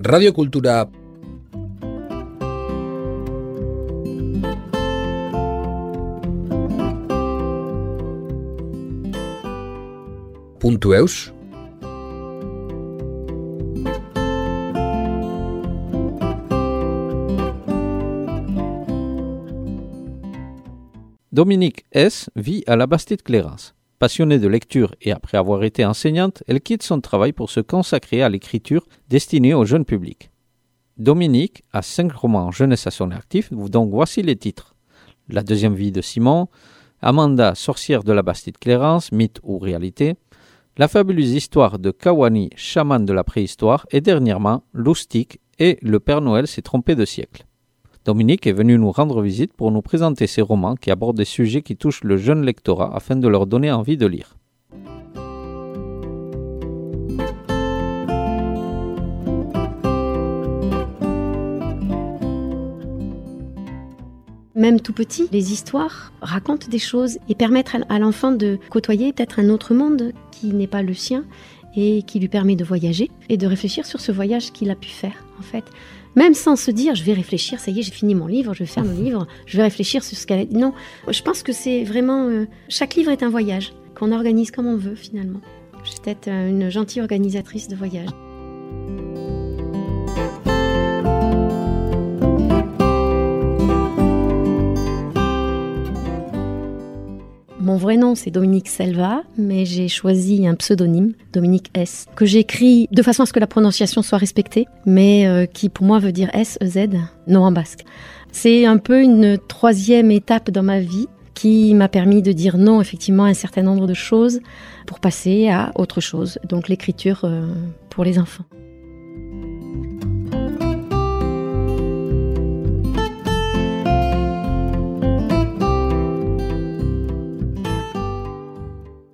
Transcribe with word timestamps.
Radiokultura 0.00 0.88
puntu 10.60 10.94
eus 10.94 11.32
Dominique 21.32 21.86
S. 21.90 22.30
vit 22.36 22.62
à 22.68 22.76
la 22.76 22.86
Bastide-Clérance. 22.86 23.77
Passionnée 23.98 24.38
de 24.38 24.46
lecture 24.46 24.94
et 25.00 25.10
après 25.10 25.38
avoir 25.38 25.64
été 25.64 25.84
enseignante, 25.84 26.44
elle 26.46 26.60
quitte 26.60 26.84
son 26.84 27.00
travail 27.00 27.32
pour 27.32 27.50
se 27.50 27.58
consacrer 27.58 28.22
à 28.22 28.28
l'écriture 28.28 28.86
destinée 29.08 29.54
au 29.54 29.64
jeune 29.64 29.84
public. 29.84 30.30
Dominique 30.98 31.64
a 31.72 31.82
cinq 31.82 32.12
romans 32.12 32.52
jeunesse 32.52 32.86
à 32.86 32.92
son 32.92 33.10
actif, 33.10 33.52
donc 33.52 33.90
voici 33.90 34.22
les 34.22 34.36
titres. 34.36 34.76
La 35.28 35.42
deuxième 35.42 35.74
vie 35.74 35.90
de 35.90 36.00
Simon, 36.00 36.46
Amanda, 37.02 37.56
sorcière 37.56 38.04
de 38.04 38.12
la 38.12 38.22
Bastide-Clérance, 38.22 39.10
mythe 39.10 39.40
ou 39.42 39.58
réalité, 39.58 40.14
La 40.76 40.86
fabuleuse 40.86 41.32
histoire 41.32 41.80
de 41.80 41.90
Kawani, 41.90 42.50
chaman 42.54 43.04
de 43.04 43.12
la 43.12 43.24
préhistoire, 43.24 43.84
et 43.90 44.00
dernièrement, 44.00 44.62
Loustique 44.72 45.40
et 45.58 45.76
Le 45.82 45.98
Père 45.98 46.20
Noël 46.20 46.46
s'est 46.46 46.62
trompé 46.62 46.94
de 46.94 47.04
siècle. 47.04 47.47
Dominique 48.08 48.46
est 48.46 48.52
venu 48.52 48.78
nous 48.78 48.90
rendre 48.90 49.20
visite 49.20 49.52
pour 49.52 49.70
nous 49.70 49.82
présenter 49.82 50.26
ses 50.26 50.40
romans 50.40 50.76
qui 50.76 50.90
abordent 50.90 51.18
des 51.18 51.26
sujets 51.26 51.60
qui 51.60 51.76
touchent 51.76 52.04
le 52.04 52.16
jeune 52.16 52.42
lectorat 52.42 52.96
afin 52.96 53.16
de 53.16 53.28
leur 53.28 53.46
donner 53.46 53.70
envie 53.70 53.98
de 53.98 54.06
lire. 54.06 54.38
Même 64.54 64.80
tout 64.80 64.94
petit, 64.94 65.28
les 65.30 65.52
histoires 65.52 66.14
racontent 66.22 66.66
des 66.66 66.78
choses 66.78 67.18
et 67.28 67.34
permettent 67.34 67.76
à 67.90 67.98
l'enfant 67.98 68.32
de 68.32 68.58
côtoyer 68.70 69.12
peut-être 69.12 69.38
un 69.38 69.50
autre 69.50 69.74
monde 69.74 70.14
qui 70.30 70.54
n'est 70.54 70.66
pas 70.66 70.80
le 70.80 70.94
sien 70.94 71.26
et 71.76 72.02
qui 72.04 72.20
lui 72.20 72.28
permet 72.28 72.56
de 72.56 72.64
voyager 72.64 73.10
et 73.28 73.36
de 73.36 73.46
réfléchir 73.46 73.84
sur 73.84 74.00
ce 74.00 74.12
voyage 74.12 74.50
qu'il 74.52 74.70
a 74.70 74.74
pu 74.74 74.88
faire 74.88 75.26
en 75.38 75.42
fait 75.42 75.64
même 76.18 76.34
sans 76.34 76.56
se 76.56 76.70
dire 76.70 76.94
je 76.94 77.04
vais 77.04 77.12
réfléchir, 77.12 77.60
ça 77.60 77.70
y 77.70 77.78
est, 77.78 77.82
j'ai 77.82 77.92
fini 77.92 78.14
mon 78.14 78.26
livre, 78.26 78.52
je 78.52 78.60
vais 78.60 78.66
faire 78.66 78.84
mon 78.84 79.00
livre, 79.02 79.26
je 79.46 79.56
vais 79.56 79.62
réfléchir 79.62 80.02
sur 80.02 80.16
ce 80.18 80.26
qu'elle 80.26 80.40
a 80.40 80.44
dit. 80.44 80.56
Non, 80.56 80.74
je 81.08 81.22
pense 81.22 81.42
que 81.42 81.52
c'est 81.52 81.84
vraiment. 81.84 82.28
Euh, 82.28 82.46
chaque 82.68 82.96
livre 82.96 83.10
est 83.10 83.22
un 83.22 83.30
voyage 83.30 83.72
qu'on 83.94 84.12
organise 84.12 84.50
comme 84.50 84.66
on 84.66 84.76
veut 84.76 84.96
finalement. 84.96 85.40
Je 85.84 85.90
suis 85.90 86.00
peut-être 86.00 86.28
euh, 86.28 86.48
une 86.50 86.70
gentille 86.70 87.00
organisatrice 87.00 87.68
de 87.68 87.76
voyage. 87.76 88.08
Mon 97.68 97.76
vrai 97.76 97.98
nom, 97.98 98.14
c'est 98.14 98.30
Dominique 98.30 98.66
Selva, 98.66 99.24
mais 99.36 99.66
j'ai 99.66 99.88
choisi 99.88 100.46
un 100.46 100.54
pseudonyme, 100.54 101.12
Dominique 101.34 101.70
S, 101.74 102.06
que 102.16 102.24
j'écris 102.24 102.88
de 102.92 103.02
façon 103.02 103.24
à 103.24 103.26
ce 103.26 103.34
que 103.34 103.40
la 103.40 103.46
prononciation 103.46 104.00
soit 104.00 104.16
respectée, 104.16 104.66
mais 104.86 105.26
euh, 105.26 105.44
qui 105.44 105.68
pour 105.68 105.84
moi 105.84 105.98
veut 105.98 106.10
dire 106.10 106.30
S-E-Z, 106.32 106.88
non 107.26 107.40
en 107.40 107.52
basque. 107.52 107.84
C'est 108.32 108.64
un 108.64 108.78
peu 108.78 109.02
une 109.02 109.36
troisième 109.36 110.10
étape 110.10 110.50
dans 110.50 110.62
ma 110.62 110.80
vie 110.80 111.08
qui 111.34 111.74
m'a 111.74 111.88
permis 111.88 112.22
de 112.22 112.32
dire 112.32 112.56
non 112.56 112.80
effectivement 112.80 113.24
à 113.24 113.28
un 113.28 113.34
certain 113.34 113.64
nombre 113.64 113.86
de 113.86 113.92
choses 113.92 114.40
pour 114.86 114.98
passer 114.98 115.50
à 115.50 115.70
autre 115.74 116.00
chose, 116.00 116.38
donc 116.48 116.70
l'écriture 116.70 117.20
euh, 117.24 117.52
pour 117.90 118.02
les 118.02 118.18
enfants. 118.18 118.44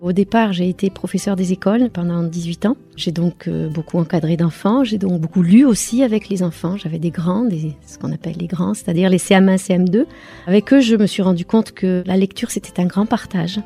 Au 0.04 0.12
départ, 0.12 0.52
j'ai 0.52 0.68
été 0.68 0.90
professeur 0.90 1.34
des 1.34 1.52
écoles 1.52 1.88
pendant 1.88 2.22
18 2.22 2.66
ans. 2.66 2.76
J'ai 2.94 3.10
donc 3.10 3.48
euh, 3.48 3.70
beaucoup 3.70 3.98
encadré 3.98 4.36
d'enfants. 4.36 4.84
J'ai 4.84 4.98
donc 4.98 5.18
beaucoup 5.18 5.40
lu 5.40 5.64
aussi 5.64 6.02
avec 6.02 6.28
les 6.28 6.42
enfants. 6.42 6.76
J'avais 6.76 6.98
des 6.98 7.08
grands, 7.08 7.48
ce 7.86 7.96
qu'on 7.96 8.12
appelle 8.12 8.36
les 8.38 8.46
grands, 8.46 8.74
c'est-à-dire 8.74 9.08
les 9.08 9.16
CM1, 9.16 9.56
CM2. 9.56 10.04
Avec 10.46 10.74
eux, 10.74 10.80
je 10.80 10.96
me 10.96 11.06
suis 11.06 11.22
rendu 11.22 11.46
compte 11.46 11.72
que 11.72 12.02
la 12.04 12.18
lecture, 12.18 12.50
c'était 12.50 12.82
un 12.82 12.84
grand 12.84 13.06
partage 13.06 13.60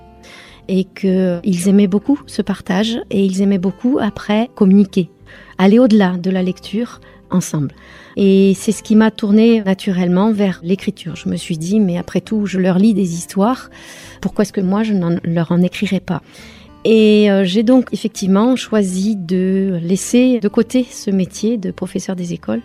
et 0.69 0.85
qu'ils 0.85 1.69
aimaient 1.69 1.89
beaucoup 1.89 2.21
ce 2.27 2.41
partage 2.41 3.01
et 3.11 3.25
ils 3.25 3.43
aimaient 3.43 3.59
beaucoup 3.59 3.99
après 4.01 4.49
communiquer, 4.55 5.11
aller 5.59 5.81
au-delà 5.81 6.19
de 6.19 6.31
la 6.31 6.45
lecture 6.45 7.01
ensemble. 7.31 7.75
Et 8.17 8.55
c'est 8.57 8.73
ce 8.73 8.83
qui 8.83 8.97
m'a 8.97 9.11
tourné 9.11 9.63
naturellement 9.63 10.33
vers 10.33 10.61
l'écriture. 10.63 11.17
Je 11.17 11.29
me 11.29 11.37
suis 11.37 11.59
dit, 11.59 11.81
mais 11.81 11.99
après 11.99 12.21
tout, 12.21 12.47
je 12.47 12.59
leur 12.59 12.79
lis 12.79 12.95
des 12.95 13.15
histoires, 13.15 13.71
pourquoi 14.21 14.43
est-ce 14.43 14.53
que 14.53 14.61
moi, 14.61 14.83
je 14.83 14.93
ne 14.95 15.19
leur 15.25 15.53
en 15.53 15.63
écrirais 15.63 16.01
pas? 16.01 16.23
Et 16.85 17.31
euh, 17.31 17.45
j'ai 17.45 17.63
donc 17.63 17.89
effectivement 17.93 18.57
choisi 18.57 19.17
de 19.17 19.79
laisser 19.83 20.41
de 20.41 20.49
côté 20.49 20.87
ce 20.89 21.11
métier 21.11 21.59
de 21.59 21.71
professeur 21.71 22.17
des 22.17 22.33
écoles 22.33 22.63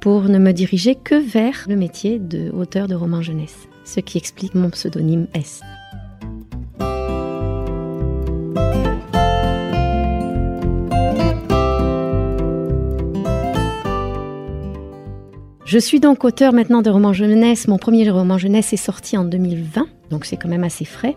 pour 0.00 0.24
ne 0.24 0.38
me 0.38 0.52
diriger 0.52 0.94
que 0.94 1.14
vers 1.14 1.64
le 1.68 1.76
métier 1.76 2.18
de 2.18 2.50
auteur 2.50 2.86
de 2.86 2.94
romans 2.94 3.22
jeunesse, 3.22 3.68
ce 3.84 4.00
qui 4.00 4.18
explique 4.18 4.54
mon 4.54 4.70
pseudonyme 4.70 5.26
S. 5.34 5.60
Je 15.66 15.80
suis 15.80 15.98
donc 15.98 16.22
auteur 16.24 16.52
maintenant 16.52 16.80
de 16.80 16.90
romans 16.90 17.12
jeunesse. 17.12 17.66
Mon 17.66 17.76
premier 17.76 18.08
roman 18.08 18.38
jeunesse 18.38 18.72
est 18.72 18.76
sorti 18.76 19.16
en 19.16 19.24
2020, 19.24 19.88
donc 20.10 20.24
c'est 20.24 20.36
quand 20.36 20.48
même 20.48 20.62
assez 20.62 20.84
frais, 20.84 21.16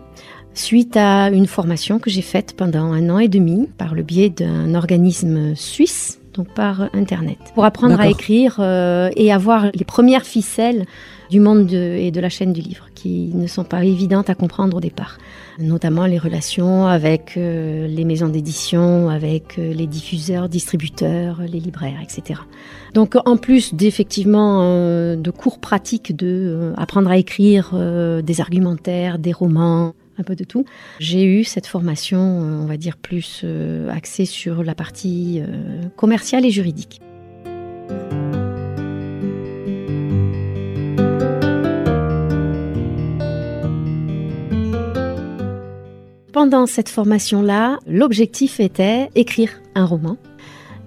suite 0.54 0.96
à 0.96 1.30
une 1.30 1.46
formation 1.46 2.00
que 2.00 2.10
j'ai 2.10 2.20
faite 2.20 2.56
pendant 2.56 2.86
un 2.92 3.10
an 3.10 3.20
et 3.20 3.28
demi 3.28 3.68
par 3.78 3.94
le 3.94 4.02
biais 4.02 4.28
d'un 4.28 4.74
organisme 4.74 5.54
suisse 5.54 6.19
donc 6.34 6.48
par 6.48 6.88
Internet, 6.94 7.38
pour 7.54 7.64
apprendre 7.64 8.00
à 8.00 8.08
écrire 8.08 8.56
euh, 8.58 9.10
et 9.16 9.32
avoir 9.32 9.66
les 9.74 9.84
premières 9.84 10.24
ficelles 10.24 10.86
du 11.30 11.40
monde 11.40 11.72
et 11.72 12.10
de 12.10 12.20
la 12.20 12.28
chaîne 12.28 12.52
du 12.52 12.60
livre, 12.60 12.86
qui 12.94 13.30
ne 13.34 13.46
sont 13.46 13.62
pas 13.62 13.84
évidentes 13.84 14.30
à 14.30 14.34
comprendre 14.34 14.76
au 14.76 14.80
départ, 14.80 15.18
notamment 15.60 16.06
les 16.06 16.18
relations 16.18 16.86
avec 16.88 17.36
euh, 17.36 17.86
les 17.86 18.04
maisons 18.04 18.28
d'édition, 18.28 19.08
avec 19.08 19.58
euh, 19.58 19.72
les 19.72 19.86
diffuseurs, 19.86 20.48
distributeurs, 20.48 21.40
les 21.42 21.60
libraires, 21.60 22.00
etc. 22.02 22.40
Donc 22.94 23.16
en 23.24 23.36
plus 23.36 23.74
d'effectivement 23.74 24.60
de 25.16 25.30
cours 25.30 25.60
pratiques 25.60 26.16
de 26.16 26.72
apprendre 26.76 27.10
à 27.10 27.16
écrire 27.16 27.72
des 28.22 28.40
argumentaires, 28.40 29.20
des 29.20 29.32
romans, 29.32 29.94
un 30.20 30.24
peu 30.24 30.36
de 30.36 30.44
tout. 30.44 30.64
J'ai 31.00 31.24
eu 31.24 31.44
cette 31.44 31.66
formation, 31.66 32.20
on 32.20 32.66
va 32.66 32.76
dire, 32.76 32.96
plus 32.96 33.44
axée 33.90 34.26
sur 34.26 34.62
la 34.62 34.74
partie 34.74 35.42
commerciale 35.96 36.44
et 36.46 36.50
juridique. 36.50 37.00
Pendant 46.32 46.66
cette 46.66 46.88
formation-là, 46.88 47.78
l'objectif 47.86 48.60
était 48.60 49.10
écrire 49.14 49.50
un 49.74 49.84
roman. 49.84 50.16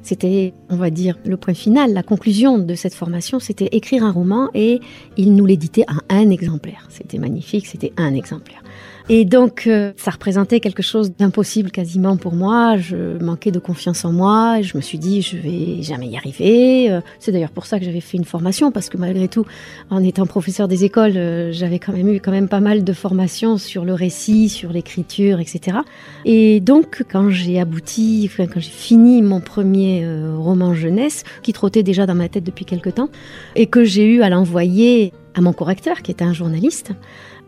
C'était, 0.01 0.53
on 0.69 0.77
va 0.77 0.89
dire, 0.89 1.17
le 1.25 1.37
point 1.37 1.53
final, 1.53 1.93
la 1.93 2.01
conclusion 2.01 2.57
de 2.57 2.75
cette 2.75 2.93
formation, 2.93 3.39
c'était 3.39 3.69
écrire 3.71 4.03
un 4.03 4.11
roman 4.11 4.49
et 4.53 4.79
il 5.15 5.35
nous 5.35 5.45
l'éditait 5.45 5.85
à 5.87 5.97
un 6.13 6.29
exemplaire. 6.29 6.87
C'était 6.89 7.19
magnifique, 7.19 7.67
c'était 7.67 7.93
un 7.97 8.13
exemplaire. 8.13 8.63
Et 9.09 9.25
donc, 9.25 9.67
euh, 9.67 9.91
ça 9.97 10.11
représentait 10.11 10.61
quelque 10.61 10.81
chose 10.81 11.11
d'impossible 11.17 11.71
quasiment 11.71 12.15
pour 12.15 12.33
moi. 12.33 12.77
Je 12.77 13.21
manquais 13.21 13.51
de 13.51 13.59
confiance 13.59 14.05
en 14.05 14.13
moi. 14.13 14.61
Je 14.61 14.77
me 14.77 14.81
suis 14.81 14.97
dit, 14.97 15.21
je 15.21 15.35
vais 15.37 15.81
jamais 15.81 16.07
y 16.07 16.15
arriver. 16.15 16.89
Euh, 16.89 17.01
c'est 17.19 17.33
d'ailleurs 17.33 17.51
pour 17.51 17.65
ça 17.65 17.79
que 17.79 17.85
j'avais 17.85 17.99
fait 17.99 18.17
une 18.17 18.23
formation, 18.23 18.71
parce 18.71 18.87
que 18.87 18.97
malgré 18.97 19.27
tout, 19.27 19.45
en 19.89 20.01
étant 20.01 20.25
professeur 20.25 20.69
des 20.69 20.85
écoles, 20.85 21.17
euh, 21.17 21.51
j'avais 21.51 21.79
quand 21.79 21.91
même 21.91 22.13
eu 22.13 22.21
quand 22.21 22.31
même 22.31 22.47
pas 22.47 22.61
mal 22.61 22.85
de 22.85 22.93
formations 22.93 23.57
sur 23.57 23.83
le 23.83 23.93
récit, 23.93 24.47
sur 24.47 24.71
l'écriture, 24.71 25.41
etc. 25.41 25.79
Et 26.23 26.61
donc, 26.61 27.03
quand 27.11 27.29
j'ai 27.29 27.59
abouti, 27.59 28.29
quand 28.37 28.47
j'ai 28.55 28.61
fini 28.61 29.21
mon 29.21 29.41
premier 29.41 30.07
roman 30.37 30.73
jeunesse, 30.73 31.23
qui 31.41 31.51
trottait 31.51 31.83
déjà 31.83 32.05
dans 32.05 32.15
ma 32.15 32.29
tête 32.29 32.43
depuis 32.43 32.65
quelque 32.65 32.89
temps, 32.89 33.09
et 33.55 33.67
que 33.67 33.83
j'ai 33.83 34.05
eu 34.05 34.21
à 34.21 34.29
l'envoyer 34.29 35.11
à 35.35 35.41
mon 35.41 35.53
correcteur, 35.53 36.01
qui 36.01 36.11
était 36.11 36.23
un 36.23 36.33
journaliste, 36.33 36.91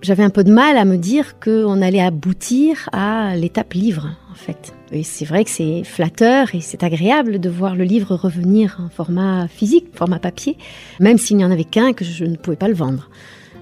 j'avais 0.06 0.24
un 0.24 0.30
peu 0.30 0.44
de 0.44 0.52
mal 0.52 0.78
à 0.78 0.86
me 0.86 0.98
dire 0.98 1.40
qu'on 1.40 1.81
allait 1.81 2.02
aboutir 2.02 2.90
à 2.94 3.36
l'étape 3.36 3.74
livre, 3.74 4.10
en 4.31 4.36
fait. 4.36 4.74
Et 4.92 5.04
c'est 5.04 5.25
vrai 5.25 5.44
que 5.44 5.50
c'est 5.50 5.84
flatteur 5.84 6.54
et 6.54 6.62
c'est 6.62 6.84
agréable 6.84 7.40
de 7.40 7.50
voir 7.50 7.75
le 7.75 7.84
livre 7.84 8.16
revenir 8.16 8.78
en 8.86 8.90
format 8.90 9.48
physique, 9.48 9.88
format 9.94 10.19
papier, 10.19 10.57
même 11.00 11.18
s'il 11.18 11.38
n'y 11.38 11.46
en 11.46 11.52
avait 11.52 11.63
qu'un 11.63 11.94
que 11.94 12.06
je 12.06 12.24
ne 12.24 12.36
pouvais 12.36 12.56
pas 12.56 12.68
le 12.68 12.75
vendre. 12.75 13.10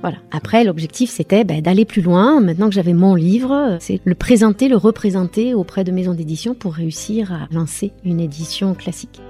Voilà. 0.01 0.17
Après, 0.31 0.65
l'objectif, 0.65 1.09
c'était 1.09 1.45
ben, 1.45 1.61
d'aller 1.61 1.85
plus 1.85 2.01
loin. 2.01 2.41
Maintenant 2.41 2.67
que 2.67 2.75
j'avais 2.75 2.93
mon 2.93 3.15
livre, 3.15 3.77
c'est 3.79 4.01
le 4.03 4.15
présenter, 4.15 4.67
le 4.67 4.75
représenter 4.75 5.53
auprès 5.53 5.85
de 5.85 5.93
maisons 5.93 6.13
d'édition 6.13 6.55
pour 6.55 6.73
réussir 6.73 7.31
à 7.31 7.47
lancer 7.53 7.93
une 8.03 8.19
édition 8.19 8.73
classique. 8.73 9.21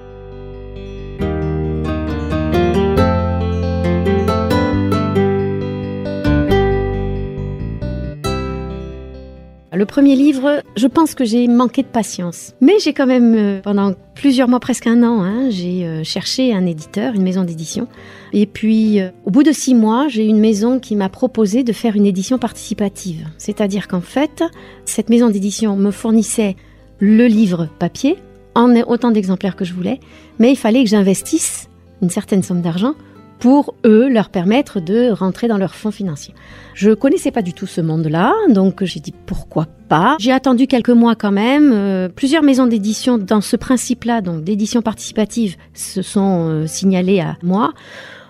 Le 9.75 9.85
premier 9.85 10.15
livre, 10.15 10.61
je 10.75 10.87
pense 10.87 11.15
que 11.15 11.25
j'ai 11.25 11.47
manqué 11.47 11.81
de 11.81 11.87
patience. 11.87 12.53
Mais 12.61 12.73
j'ai 12.79 12.93
quand 12.93 13.07
même, 13.07 13.33
euh, 13.35 13.61
pendant 13.61 13.93
plusieurs 14.13 14.47
mois, 14.47 14.59
presque 14.59 14.87
un 14.87 15.01
an, 15.03 15.23
hein, 15.23 15.49
j'ai 15.49 15.85
euh, 15.85 16.03
cherché 16.03 16.53
un 16.53 16.65
éditeur, 16.65 17.15
une 17.15 17.23
maison 17.23 17.43
d'édition. 17.43 17.87
Et 18.33 18.45
puis, 18.45 19.01
euh, 19.01 19.09
au 19.25 19.31
bout 19.31 19.43
de 19.43 19.51
six 19.51 19.73
mois, 19.73 20.07
j'ai 20.07 20.25
une 20.25 20.39
maison 20.39 20.79
qui 20.79 20.95
m'a 20.95 21.09
proposé 21.09 21.63
de 21.63 21.73
faire 21.73 21.95
une 21.95 22.05
édition 22.05 22.37
participative. 22.37 23.27
C'est-à-dire 23.37 23.87
qu'en 23.87 24.01
fait, 24.01 24.43
cette 24.85 25.09
maison 25.09 25.29
d'édition 25.29 25.75
me 25.75 25.91
fournissait 25.91 26.55
le 26.99 27.25
livre 27.25 27.67
papier, 27.79 28.17
en 28.55 28.75
autant 28.81 29.09
d'exemplaires 29.09 29.55
que 29.55 29.65
je 29.65 29.73
voulais, 29.73 29.99
mais 30.37 30.51
il 30.51 30.55
fallait 30.55 30.83
que 30.83 30.89
j'investisse 30.89 31.67
une 32.03 32.11
certaine 32.11 32.43
somme 32.43 32.61
d'argent 32.61 32.93
pour 33.43 33.75
eux 33.85 34.07
leur 34.07 34.29
permettre 34.29 34.79
de 34.79 35.11
rentrer 35.11 35.49
dans 35.49 35.57
leur 35.57 35.75
fonds 35.75 35.91
financiers. 35.91 36.33
Je 36.75 36.91
connaissais 36.91 37.29
pas 37.29 37.41
du 37.41 37.51
tout 37.51 37.65
ce 37.67 37.81
monde-là, 37.81 38.31
donc 38.47 38.85
j'ai 38.85 39.01
dit 39.01 39.13
pourquoi 39.25 39.67
pas. 39.89 40.15
J'ai 40.17 40.31
attendu 40.31 40.65
quelques 40.65 40.91
mois 40.91 41.15
quand 41.15 41.33
même. 41.33 41.73
Euh, 41.73 42.07
plusieurs 42.07 42.41
maisons 42.41 42.67
d'édition 42.67 43.17
dans 43.17 43.41
ce 43.41 43.57
principe-là, 43.57 44.21
donc 44.21 44.45
d'édition 44.45 44.81
participative, 44.81 45.57
se 45.73 46.01
sont 46.01 46.47
euh, 46.47 46.67
signalées 46.67 47.19
à 47.19 47.35
moi. 47.43 47.73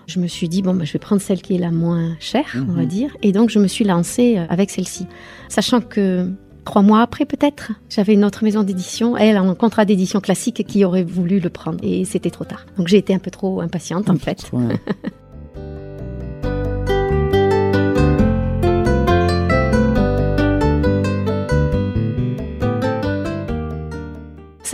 Je 0.08 0.18
me 0.18 0.26
suis 0.26 0.48
dit, 0.48 0.62
bon, 0.62 0.74
bah, 0.74 0.84
je 0.84 0.92
vais 0.92 0.98
prendre 0.98 1.22
celle 1.22 1.40
qui 1.42 1.54
est 1.54 1.58
la 1.58 1.70
moins 1.70 2.16
chère, 2.18 2.56
on 2.68 2.72
va 2.72 2.82
Mhm. 2.82 2.88
dire. 2.88 3.16
Et 3.22 3.30
donc, 3.30 3.50
je 3.50 3.60
me 3.60 3.68
suis 3.68 3.84
lancée 3.84 4.36
euh, 4.36 4.46
avec 4.50 4.68
celle-ci. 4.70 5.06
Sachant 5.48 5.80
que 5.80 6.28
trois 6.64 6.82
mois 6.82 7.00
après, 7.00 7.24
peut-être, 7.24 7.72
j'avais 7.88 8.14
une 8.14 8.24
autre 8.24 8.44
maison 8.44 8.62
d'édition, 8.62 9.16
elle, 9.16 9.38
en 9.38 9.54
contrat 9.54 9.84
d'édition 9.84 10.20
classique, 10.20 10.64
qui 10.66 10.84
aurait 10.84 11.04
voulu 11.04 11.40
le 11.40 11.50
prendre. 11.50 11.78
Et 11.82 12.04
c'était 12.04 12.30
trop 12.30 12.44
tard. 12.44 12.66
Donc, 12.76 12.88
j'ai 12.88 12.98
été 12.98 13.14
un 13.14 13.18
peu 13.18 13.30
trop 13.30 13.60
impatiente, 13.60 14.10
en 14.10 14.16
fait. 14.16 14.50
Ouais. 14.52 14.74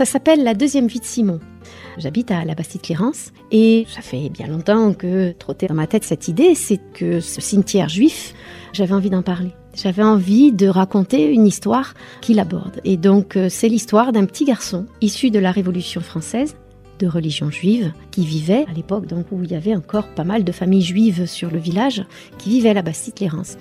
Ça 0.01 0.05
s'appelle 0.05 0.43
La 0.43 0.55
deuxième 0.55 0.87
vie 0.87 0.99
de 0.99 1.05
Simon. 1.05 1.39
J'habite 1.97 2.31
à 2.31 2.43
la 2.43 2.55
Bastide-Clérance 2.55 3.33
et 3.51 3.85
ça 3.87 4.01
fait 4.01 4.29
bien 4.29 4.47
longtemps 4.47 4.93
que 4.93 5.31
trottait 5.33 5.67
dans 5.67 5.75
ma 5.75 5.85
tête 5.85 6.03
cette 6.03 6.27
idée, 6.27 6.55
c'est 6.55 6.79
que 6.93 7.19
ce 7.19 7.39
cimetière 7.39 7.87
juif, 7.87 8.33
j'avais 8.73 8.93
envie 8.93 9.11
d'en 9.11 9.21
parler. 9.21 9.51
J'avais 9.73 10.03
envie 10.03 10.51
de 10.51 10.67
raconter 10.67 11.31
une 11.31 11.47
histoire 11.47 11.93
qui 12.19 12.33
l'aborde. 12.33 12.81
Et 12.83 12.97
donc 12.97 13.37
euh, 13.37 13.47
c'est 13.49 13.69
l'histoire 13.69 14.11
d'un 14.11 14.25
petit 14.25 14.43
garçon 14.43 14.85
issu 14.99 15.31
de 15.31 15.39
la 15.39 15.51
Révolution 15.51 16.01
française, 16.01 16.55
de 16.99 17.07
religion 17.07 17.49
juive, 17.49 17.93
qui 18.11 18.25
vivait 18.25 18.65
à 18.69 18.73
l'époque 18.73 19.07
donc 19.07 19.27
où 19.31 19.41
il 19.43 19.51
y 19.51 19.55
avait 19.55 19.75
encore 19.75 20.09
pas 20.09 20.25
mal 20.25 20.43
de 20.43 20.51
familles 20.51 20.81
juives 20.81 21.25
sur 21.25 21.49
le 21.49 21.57
village, 21.57 22.03
qui 22.37 22.49
vivaient 22.49 22.69
à 22.69 22.73
la 22.73 22.81
Bastide-Clérance 22.81 23.57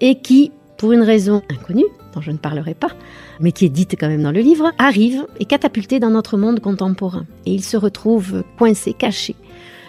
et 0.00 0.16
qui, 0.16 0.50
pour 0.78 0.92
une 0.92 1.02
raison 1.02 1.42
inconnue, 1.50 1.84
dont 2.14 2.22
je 2.22 2.30
ne 2.30 2.38
parlerai 2.38 2.74
pas, 2.74 2.90
mais 3.38 3.52
qui 3.52 3.66
est 3.66 3.70
dite 3.70 3.96
quand 4.00 4.08
même 4.08 4.22
dans 4.22 4.32
le 4.32 4.40
livre, 4.40 4.72
arrive 4.78 5.26
et 5.38 5.44
catapulté 5.44 6.00
dans 6.00 6.10
notre 6.10 6.38
monde 6.38 6.60
contemporain. 6.60 7.26
Et 7.44 7.52
il 7.52 7.62
se 7.62 7.76
retrouve 7.76 8.44
coincé, 8.58 8.94
caché, 8.94 9.36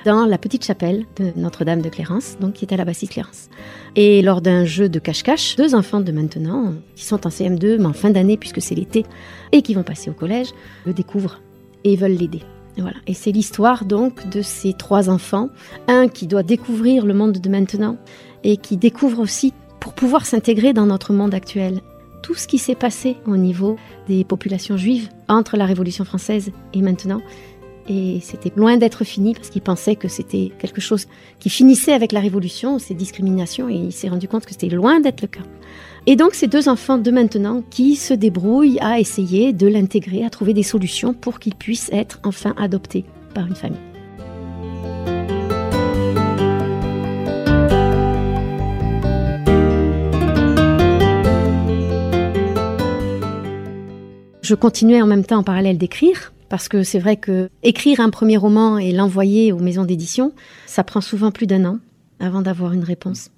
dans 0.06 0.25
la 0.25 0.38
petite 0.38 0.65
chapelle 0.65 1.06
de 1.18 1.31
Notre-Dame 1.36 1.81
de 1.81 1.89
Clérance, 1.89 2.38
donc 2.39 2.53
qui 2.53 2.65
est 2.65 2.74
à 2.74 2.77
la 2.77 2.86
Bastille 2.86 3.09
Clérance. 3.09 3.50
Et 3.95 4.21
lors 4.21 4.42
d'un 4.42 4.65
jeu 4.65 4.89
de 4.89 5.00
cache-cache, 5.00 5.56
deux 5.56 5.75
enfants 5.75 6.01
de 6.01 6.12
maintenant, 6.12 6.74
qui 6.95 7.06
sont 7.06 7.25
en 7.27 7.30
CM2, 7.30 7.77
mais 7.77 7.86
en 7.86 7.94
fin 7.94 8.09
d'année 8.09 8.38
puisque 8.38 8.62
c'est 8.62 8.75
l'été, 8.75 9.06
et 9.51 9.62
qui 9.62 9.74
vont 9.74 9.83
passer 9.83 10.09
au 10.09 10.13
collège, 10.13 10.50
le 10.86 10.94
découvrent 10.94 11.39
et 11.83 11.95
veulent 11.95 12.12
l'aider. 12.12 12.42
Voilà. 12.77 12.98
Et 13.06 13.13
c'est 13.13 13.31
l'histoire 13.31 13.86
donc 13.86 14.30
de 14.30 14.42
ces 14.42 14.74
trois 14.74 15.09
enfants, 15.09 15.50
un 15.88 16.07
qui 16.07 16.27
doit 16.27 16.44
découvrir 16.44 17.06
le 17.06 17.13
monde 17.13 17.33
de 17.33 17.50
maintenant 17.50 17.98
et 18.44 18.57
qui 18.57 18.77
découvre 18.77 19.19
aussi 19.19 19.53
pour 19.80 19.94
pouvoir 19.94 20.25
s'intégrer 20.25 20.74
dans 20.74 20.86
notre 20.86 21.13
monde 21.13 21.33
actuel 21.33 21.81
tout 22.21 22.36
ce 22.36 22.48
qui 22.48 22.59
s'est 22.59 22.75
passé 22.75 23.18
au 23.25 23.36
niveau 23.36 23.77
des 24.07 24.24
populations 24.24 24.77
juives 24.77 25.09
entre 25.27 25.57
la 25.57 25.65
Révolution 25.65 26.06
française 26.06 26.51
et 26.74 26.81
maintenant. 26.81 27.21
Et 27.89 28.19
c'était 28.22 28.51
loin 28.56 28.78
d'être 28.78 29.04
fini 29.04 29.33
parce 29.33 29.50
qu'il 29.50 29.62
pensait 29.62 29.95
que 29.95 30.07
c'était 30.07 30.51
quelque 30.60 30.81
chose 30.81 31.07
qui 31.39 31.50
finissait 31.50 31.94
avec 31.94 32.12
la 32.12 32.19
Révolution, 32.19 32.80
ces 32.80 32.94
discriminations, 32.94 33.69
et 33.69 33.75
il 33.75 33.92
s'est 33.92 34.10
rendu 34.10 34.28
compte 34.28 34.45
que 34.45 34.51
c'était 34.51 34.69
loin 34.69 35.00
d'être 35.00 35.22
le 35.22 35.28
cas. 35.28 35.42
Et 36.07 36.16
donc 36.16 36.33
ces 36.33 36.48
deux 36.48 36.68
enfants 36.68 36.98
de 36.98 37.12
maintenant 37.12 37.63
qui 37.69 37.95
se 37.95 38.13
débrouillent 38.13 38.80
à 38.80 39.00
essayer 39.00 39.54
de 39.54 39.68
l'intégrer, 39.68 40.24
à 40.25 40.30
trouver 40.30 40.54
des 40.54 40.63
solutions 40.63 41.13
pour 41.13 41.39
qu'il 41.39 41.56
puisse 41.56 41.89
être 41.92 42.19
enfin 42.24 42.54
adopté 42.57 43.06
par 43.33 43.45
une 43.45 43.56
famille. 43.56 43.80
Je 54.42 54.56
continuais 54.56 55.01
en 55.01 55.07
même 55.07 55.24
temps 55.24 55.38
en 55.38 55.44
parallèle 55.44 55.77
d'écrire, 55.77 56.34
parce 56.51 56.68
que 56.68 56.83
c'est 56.83 57.00
vrai 57.00 57.15
que 57.15 57.50
écrire 57.63 58.01
un 58.01 58.09
premier 58.09 58.36
roman 58.36 58.77
et 58.77 58.92
l'envoyer 58.92 59.53
aux 59.53 59.59
maisons 59.59 59.86
d'édition, 59.86 60.33
ça 60.65 60.83
prend 60.83 61.00
souvent 61.00 61.31
plus 61.31 61.48
d'un 61.48 61.63
an 61.63 61.80
avant 62.19 62.42
d'avoir 62.42 62.74
une 62.74 62.83
réponse. 62.83 63.31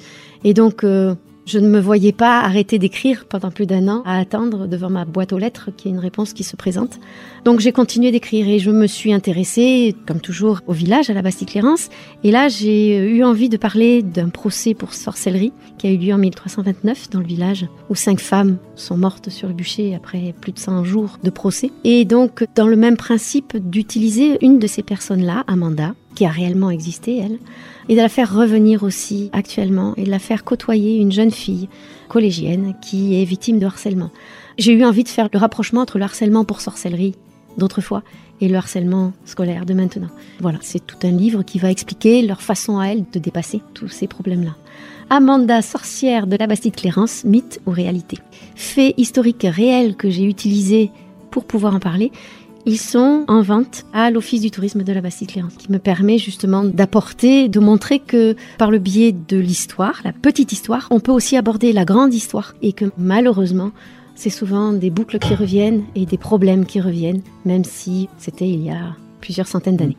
Et 0.43 0.55
donc, 0.55 0.83
euh, 0.83 1.13
je 1.45 1.59
ne 1.59 1.67
me 1.67 1.79
voyais 1.79 2.11
pas 2.11 2.39
arrêter 2.39 2.79
d'écrire 2.79 3.25
pendant 3.25 3.51
plus 3.51 3.65
d'un 3.65 3.87
an 3.87 4.01
à 4.05 4.17
attendre 4.17 4.67
devant 4.67 4.89
ma 4.89 5.05
boîte 5.05 5.33
aux 5.33 5.37
lettres 5.37 5.69
qu'il 5.75 5.91
y 5.91 5.93
ait 5.93 5.97
une 5.97 6.01
réponse 6.01 6.33
qui 6.33 6.43
se 6.43 6.55
présente. 6.55 6.99
Donc 7.43 7.59
j'ai 7.59 7.71
continué 7.71 8.11
d'écrire 8.11 8.47
et 8.47 8.59
je 8.59 8.71
me 8.71 8.87
suis 8.87 9.13
intéressée, 9.13 9.95
comme 10.07 10.21
toujours, 10.21 10.61
au 10.67 10.73
village, 10.73 11.09
à 11.09 11.13
la 11.13 11.21
Bastille-Clérance. 11.21 11.89
Et 12.23 12.31
là, 12.31 12.47
j'ai 12.47 12.97
eu 12.97 13.23
envie 13.23 13.49
de 13.49 13.57
parler 13.57 14.01
d'un 14.01 14.29
procès 14.29 14.73
pour 14.73 14.93
sorcellerie 14.93 15.51
qui 15.77 15.87
a 15.87 15.91
eu 15.91 15.97
lieu 15.97 16.13
en 16.13 16.17
1329 16.17 17.09
dans 17.09 17.19
le 17.19 17.25
village, 17.25 17.67
où 17.89 17.95
cinq 17.95 18.19
femmes 18.19 18.57
sont 18.75 18.97
mortes 18.97 19.29
sur 19.29 19.47
le 19.47 19.53
bûcher 19.53 19.95
après 19.95 20.33
plus 20.39 20.53
de 20.53 20.59
100 20.59 20.85
jours 20.85 21.17
de 21.23 21.29
procès. 21.29 21.71
Et 21.83 22.05
donc, 22.05 22.45
dans 22.55 22.67
le 22.67 22.75
même 22.75 22.97
principe 22.97 23.57
d'utiliser 23.57 24.37
une 24.45 24.59
de 24.59 24.67
ces 24.67 24.83
personnes-là, 24.83 25.43
Amanda, 25.47 25.93
qui 26.15 26.25
a 26.25 26.29
réellement 26.29 26.69
existé, 26.69 27.17
elle, 27.17 27.39
et 27.89 27.95
de 27.95 28.01
la 28.01 28.09
faire 28.09 28.33
revenir 28.33 28.83
aussi 28.83 29.29
actuellement 29.33 29.93
et 29.97 30.03
de 30.03 30.09
la 30.09 30.19
faire 30.19 30.43
côtoyer 30.43 30.97
une 30.97 31.11
jeune 31.11 31.31
fille 31.31 31.69
collégienne 32.07 32.75
qui 32.81 33.21
est 33.21 33.25
victime 33.25 33.59
de 33.59 33.65
harcèlement. 33.65 34.11
J'ai 34.57 34.73
eu 34.73 34.85
envie 34.85 35.03
de 35.03 35.09
faire 35.09 35.29
le 35.33 35.39
rapprochement 35.39 35.81
entre 35.81 35.97
le 35.97 36.03
harcèlement 36.03 36.45
pour 36.45 36.61
sorcellerie 36.61 37.15
d'autrefois 37.57 38.03
et 38.41 38.47
le 38.47 38.55
harcèlement 38.55 39.13
scolaire 39.25 39.65
de 39.65 39.73
maintenant. 39.73 40.09
Voilà, 40.39 40.59
c'est 40.61 40.85
tout 40.85 40.97
un 41.03 41.11
livre 41.11 41.43
qui 41.43 41.59
va 41.59 41.71
expliquer 41.71 42.21
leur 42.21 42.41
façon 42.41 42.79
à 42.79 42.87
elles 42.87 43.05
de 43.11 43.19
dépasser 43.19 43.61
tous 43.73 43.87
ces 43.87 44.07
problèmes-là. 44.07 44.55
Amanda, 45.09 45.61
sorcière 45.61 46.27
de 46.27 46.35
la 46.35 46.47
Bastide-Clérance, 46.47 47.23
mythe 47.25 47.61
ou 47.65 47.71
réalité? 47.71 48.17
Faits 48.55 48.95
historiques 48.97 49.45
réels 49.47 49.95
que 49.95 50.09
j'ai 50.09 50.23
utilisés 50.23 50.91
pour 51.29 51.45
pouvoir 51.45 51.75
en 51.75 51.79
parler, 51.79 52.11
ils 52.65 52.77
sont 52.77 53.25
en 53.27 53.41
vente 53.41 53.85
à 53.93 54.09
l'Office 54.09 54.41
du 54.41 54.51
tourisme 54.51 54.83
de 54.83 54.93
la 54.93 55.01
Bastille-Clérance, 55.01 55.55
qui 55.55 55.71
me 55.71 55.79
permet 55.79 56.17
justement 56.17 56.63
d'apporter, 56.63 57.49
de 57.49 57.59
montrer 57.59 57.99
que 57.99 58.35
par 58.57 58.71
le 58.71 58.79
biais 58.79 59.11
de 59.11 59.37
l'histoire, 59.37 59.99
la 60.03 60.13
petite 60.13 60.51
histoire, 60.51 60.87
on 60.91 60.99
peut 60.99 61.11
aussi 61.11 61.35
aborder 61.35 61.73
la 61.73 61.85
grande 61.85 62.13
histoire 62.13 62.55
et 62.61 62.73
que 62.73 62.85
malheureusement, 62.97 63.71
c'est 64.15 64.29
souvent 64.29 64.73
des 64.73 64.89
boucles 64.89 65.19
qui 65.19 65.35
reviennent 65.35 65.83
et 65.95 66.05
des 66.05 66.17
problèmes 66.17 66.65
qui 66.65 66.79
reviennent, 66.79 67.21
même 67.45 67.63
si 67.63 68.09
c'était 68.17 68.47
il 68.47 68.63
y 68.63 68.69
a 68.69 68.95
plusieurs 69.19 69.47
centaines 69.47 69.77
d'années. 69.77 69.97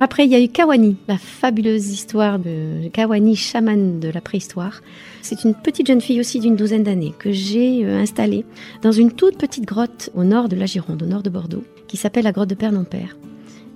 Après, 0.00 0.24
il 0.24 0.30
y 0.30 0.36
a 0.36 0.40
eu 0.40 0.46
Kawani, 0.46 0.96
la 1.08 1.18
fabuleuse 1.18 1.88
histoire 1.88 2.38
de 2.38 2.86
Kawani, 2.92 3.34
chamane 3.34 3.98
de 3.98 4.08
la 4.08 4.20
préhistoire. 4.20 4.80
C'est 5.22 5.42
une 5.42 5.54
petite 5.54 5.88
jeune 5.88 6.00
fille 6.00 6.20
aussi 6.20 6.38
d'une 6.38 6.54
douzaine 6.54 6.84
d'années 6.84 7.14
que 7.18 7.32
j'ai 7.32 7.84
euh, 7.84 7.98
installée 7.98 8.44
dans 8.82 8.92
une 8.92 9.10
toute 9.10 9.36
petite 9.36 9.64
grotte 9.64 10.10
au 10.14 10.22
nord 10.22 10.48
de 10.48 10.54
la 10.54 10.66
Gironde, 10.66 11.02
au 11.02 11.06
nord 11.06 11.24
de 11.24 11.30
Bordeaux, 11.30 11.64
qui 11.88 11.96
s'appelle 11.96 12.24
la 12.24 12.32
grotte 12.32 12.48
de 12.48 12.54
Père 12.54 12.72
Père, 12.88 13.16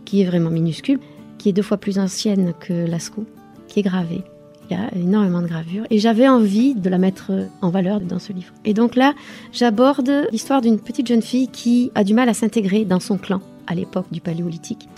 qui 0.04 0.22
est 0.22 0.24
vraiment 0.24 0.50
minuscule, 0.50 1.00
qui 1.38 1.48
est 1.48 1.52
deux 1.52 1.62
fois 1.62 1.76
plus 1.76 1.98
ancienne 1.98 2.54
que 2.60 2.72
Lascaux, 2.72 3.26
qui 3.66 3.80
est 3.80 3.82
gravée. 3.82 4.22
Il 4.70 4.76
y 4.76 4.80
a 4.80 4.94
énormément 4.94 5.42
de 5.42 5.48
gravures 5.48 5.86
et 5.90 5.98
j'avais 5.98 6.28
envie 6.28 6.76
de 6.76 6.88
la 6.88 6.98
mettre 6.98 7.32
en 7.62 7.70
valeur 7.70 8.00
dans 8.00 8.20
ce 8.20 8.32
livre. 8.32 8.54
Et 8.64 8.74
donc 8.74 8.94
là, 8.94 9.12
j'aborde 9.50 10.28
l'histoire 10.30 10.60
d'une 10.60 10.78
petite 10.78 11.08
jeune 11.08 11.20
fille 11.20 11.48
qui 11.48 11.90
a 11.96 12.04
du 12.04 12.14
mal 12.14 12.28
à 12.28 12.34
s'intégrer 12.34 12.84
dans 12.84 13.00
son 13.00 13.18
clan 13.18 13.40
à 13.66 13.74
l'époque 13.74 14.06
du 14.12 14.20
paléolithique 14.20 14.88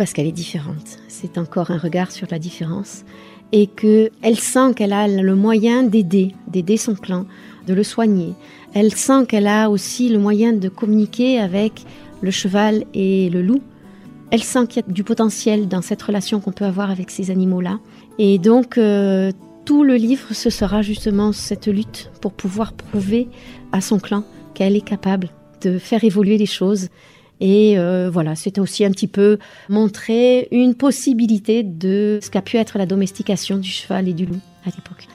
parce 0.00 0.14
qu'elle 0.14 0.28
est 0.28 0.32
différente. 0.32 0.98
C'est 1.08 1.36
encore 1.36 1.70
un 1.70 1.76
regard 1.76 2.10
sur 2.10 2.26
la 2.30 2.38
différence 2.38 3.04
et 3.52 3.66
que 3.66 4.08
elle 4.22 4.38
sent 4.38 4.72
qu'elle 4.74 4.94
a 4.94 5.06
le 5.06 5.34
moyen 5.34 5.82
d'aider, 5.82 6.34
d'aider 6.48 6.78
son 6.78 6.94
clan, 6.94 7.26
de 7.66 7.74
le 7.74 7.82
soigner. 7.82 8.32
Elle 8.72 8.94
sent 8.94 9.26
qu'elle 9.28 9.46
a 9.46 9.68
aussi 9.68 10.08
le 10.08 10.18
moyen 10.18 10.54
de 10.54 10.70
communiquer 10.70 11.38
avec 11.38 11.84
le 12.22 12.30
cheval 12.30 12.86
et 12.94 13.28
le 13.28 13.42
loup. 13.42 13.60
Elle 14.30 14.42
sent 14.42 14.68
qu'il 14.68 14.82
y 14.82 14.88
a 14.88 14.90
du 14.90 15.04
potentiel 15.04 15.68
dans 15.68 15.82
cette 15.82 16.00
relation 16.00 16.40
qu'on 16.40 16.52
peut 16.52 16.64
avoir 16.64 16.90
avec 16.90 17.10
ces 17.10 17.30
animaux-là. 17.30 17.78
Et 18.18 18.38
donc, 18.38 18.78
euh, 18.78 19.32
tout 19.66 19.84
le 19.84 19.96
livre, 19.96 20.32
ce 20.32 20.48
sera 20.48 20.80
justement 20.80 21.32
cette 21.32 21.66
lutte 21.66 22.10
pour 22.22 22.32
pouvoir 22.32 22.72
prouver 22.72 23.28
à 23.72 23.82
son 23.82 23.98
clan 23.98 24.24
qu'elle 24.54 24.76
est 24.76 24.80
capable 24.80 25.28
de 25.60 25.76
faire 25.76 26.04
évoluer 26.04 26.38
les 26.38 26.46
choses 26.46 26.88
Et 27.40 27.78
euh, 27.78 28.10
voilà, 28.10 28.34
c'était 28.34 28.60
aussi 28.60 28.84
un 28.84 28.90
petit 28.90 29.08
peu 29.08 29.38
montrer 29.68 30.48
une 30.50 30.74
possibilité 30.74 31.62
de 31.62 32.18
ce 32.22 32.30
qu'a 32.30 32.42
pu 32.42 32.56
être 32.56 32.78
la 32.78 32.86
domestication 32.86 33.56
du 33.56 33.68
cheval 33.68 34.08
et 34.08 34.12
du 34.12 34.26
loup 34.26 34.40
à 34.64 34.70
l'époque. 34.70 35.08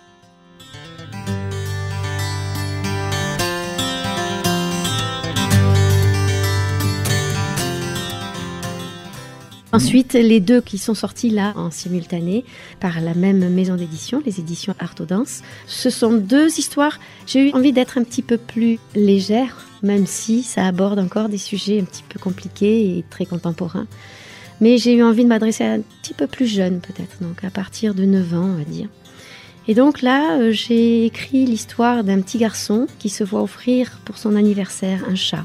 Ensuite, 9.76 10.14
les 10.14 10.40
deux 10.40 10.62
qui 10.62 10.78
sont 10.78 10.94
sortis 10.94 11.30
là 11.30 11.52
en 11.58 11.70
simultané 11.70 12.46
par 12.80 13.02
la 13.02 13.14
même 13.14 13.50
maison 13.50 13.76
d'édition, 13.76 14.24
les 14.26 14.40
éditions 14.40 14.74
Artodance, 14.80 15.42
ce 15.68 15.90
sont 15.90 16.14
deux 16.14 16.48
histoires. 16.58 16.98
J'ai 17.28 17.50
eu 17.50 17.52
envie 17.52 17.74
d'être 17.74 17.98
un 17.98 18.06
petit 18.06 18.22
peu 18.22 18.38
plus 18.38 18.80
légère, 18.96 19.68
même 19.84 20.06
si 20.06 20.44
ça 20.44 20.66
aborde 20.66 20.98
encore 20.98 21.28
des 21.28 21.38
sujets 21.38 21.82
un 21.82 21.84
petit 21.84 22.04
peu 22.08 22.18
compliqués 22.20 22.98
et 22.98 23.04
très 23.10 23.26
contemporains. 23.26 23.86
Mais 24.62 24.78
j'ai 24.78 24.94
eu 24.94 25.04
envie 25.04 25.26
de 25.26 25.30
m'adresser 25.30 25.66
à 25.66 25.74
un 25.74 25.82
petit 26.02 26.14
peu 26.14 26.28
plus 26.28 26.48
jeune 26.48 26.80
peut-être, 26.80 27.22
donc 27.22 27.44
à 27.44 27.50
partir 27.50 27.94
de 27.94 28.06
9 28.06 28.34
ans 28.34 28.52
on 28.54 28.58
va 28.58 28.64
dire. 28.64 28.88
Et 29.68 29.74
donc 29.74 30.02
là, 30.02 30.38
euh, 30.38 30.52
j'ai 30.54 31.04
écrit 31.06 31.46
l'histoire 31.46 32.06
d'un 32.06 32.22
petit 32.22 32.38
garçon 32.38 32.88
qui 32.98 33.10
se 33.10 33.26
voit 33.26 33.42
offrir 33.42 34.00
pour 34.06 34.18
son 34.18 34.38
anniversaire 34.38 35.04
un 35.10 35.16
chat 35.16 35.44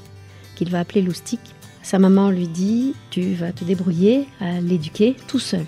qu'il 0.55 0.71
va 0.71 0.79
appeler 0.79 1.03
Loustic 1.03 1.41
sa 1.83 1.99
maman 1.99 2.31
lui 2.31 2.49
dit 2.49 2.95
Tu 3.11 3.35
vas 3.35 3.53
te 3.53 3.65
débrouiller 3.65 4.27
à 4.41 4.61
l'éduquer 4.61 5.17
tout 5.29 5.39
seul. 5.39 5.65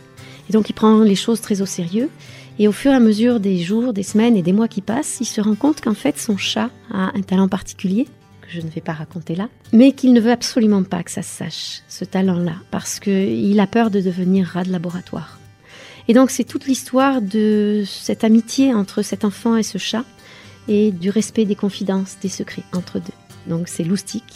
Et 0.48 0.52
donc 0.52 0.68
il 0.68 0.74
prend 0.74 1.00
les 1.00 1.14
choses 1.14 1.40
très 1.40 1.62
au 1.62 1.66
sérieux. 1.66 2.10
Et 2.58 2.68
au 2.68 2.72
fur 2.72 2.92
et 2.92 2.94
à 2.94 3.00
mesure 3.00 3.40
des 3.40 3.58
jours, 3.58 3.92
des 3.92 4.02
semaines 4.02 4.36
et 4.36 4.42
des 4.42 4.52
mois 4.52 4.68
qui 4.68 4.82
passent, 4.82 5.18
il 5.20 5.24
se 5.24 5.40
rend 5.40 5.54
compte 5.54 5.80
qu'en 5.80 5.94
fait 5.94 6.18
son 6.18 6.36
chat 6.36 6.70
a 6.92 7.10
un 7.16 7.22
talent 7.22 7.48
particulier, 7.48 8.04
que 8.42 8.50
je 8.50 8.60
ne 8.60 8.68
vais 8.68 8.82
pas 8.82 8.92
raconter 8.92 9.34
là, 9.34 9.48
mais 9.72 9.92
qu'il 9.92 10.12
ne 10.12 10.20
veut 10.20 10.30
absolument 10.30 10.82
pas 10.82 11.02
que 11.02 11.10
ça 11.10 11.22
se 11.22 11.34
sache, 11.34 11.80
ce 11.88 12.04
talent-là, 12.04 12.56
parce 12.70 13.00
qu'il 13.00 13.58
a 13.58 13.66
peur 13.66 13.90
de 13.90 14.00
devenir 14.00 14.46
rat 14.46 14.64
de 14.64 14.72
laboratoire. 14.72 15.38
Et 16.08 16.14
donc 16.14 16.30
c'est 16.30 16.44
toute 16.44 16.66
l'histoire 16.66 17.22
de 17.22 17.84
cette 17.86 18.22
amitié 18.22 18.74
entre 18.74 19.02
cet 19.02 19.24
enfant 19.24 19.56
et 19.56 19.62
ce 19.62 19.78
chat, 19.78 20.04
et 20.68 20.92
du 20.92 21.08
respect 21.10 21.46
des 21.46 21.56
confidences, 21.56 22.18
des 22.20 22.28
secrets 22.28 22.64
entre 22.74 22.98
deux. 22.98 23.14
Donc 23.46 23.68
c'est 23.68 23.84
loustique, 23.84 24.34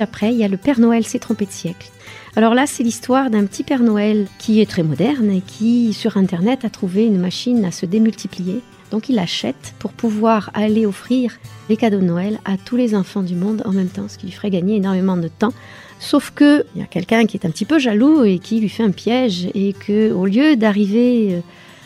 Après, 0.00 0.32
il 0.32 0.38
y 0.38 0.44
a 0.44 0.48
le 0.48 0.56
Père 0.56 0.80
Noël 0.80 1.04
s'est 1.04 1.18
trompé 1.18 1.46
de 1.46 1.50
siècle. 1.50 1.90
Alors 2.36 2.54
là, 2.54 2.66
c'est 2.66 2.82
l'histoire 2.82 3.30
d'un 3.30 3.44
petit 3.44 3.62
Père 3.62 3.82
Noël 3.82 4.26
qui 4.38 4.60
est 4.60 4.68
très 4.68 4.82
moderne 4.82 5.30
et 5.30 5.40
qui, 5.40 5.92
sur 5.92 6.16
Internet, 6.16 6.64
a 6.64 6.70
trouvé 6.70 7.06
une 7.06 7.18
machine 7.18 7.64
à 7.64 7.70
se 7.70 7.86
démultiplier. 7.86 8.60
Donc 8.90 9.08
il 9.08 9.18
achète 9.18 9.74
pour 9.78 9.92
pouvoir 9.92 10.50
aller 10.54 10.84
offrir 10.84 11.38
les 11.68 11.76
cadeaux 11.76 12.00
de 12.00 12.04
Noël 12.04 12.38
à 12.44 12.56
tous 12.56 12.76
les 12.76 12.94
enfants 12.94 13.22
du 13.22 13.34
monde 13.34 13.62
en 13.64 13.72
même 13.72 13.88
temps, 13.88 14.08
ce 14.08 14.18
qui 14.18 14.26
lui 14.26 14.32
ferait 14.32 14.50
gagner 14.50 14.76
énormément 14.76 15.16
de 15.16 15.28
temps. 15.28 15.52
Sauf 16.00 16.32
que 16.34 16.64
il 16.74 16.80
y 16.80 16.84
a 16.84 16.86
quelqu'un 16.86 17.24
qui 17.24 17.36
est 17.36 17.46
un 17.46 17.50
petit 17.50 17.64
peu 17.64 17.78
jaloux 17.78 18.24
et 18.24 18.38
qui 18.38 18.60
lui 18.60 18.68
fait 18.68 18.82
un 18.82 18.90
piège 18.90 19.48
et 19.54 19.72
que 19.72 20.12
au 20.12 20.26
lieu 20.26 20.56
d'arriver 20.56 21.40